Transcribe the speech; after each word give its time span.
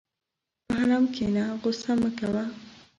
په 0.65 0.71
حلم 0.79 1.03
کښېنه، 1.13 1.43
غوسه 1.61 1.91
مه 2.01 2.09
کوه. 2.17 2.43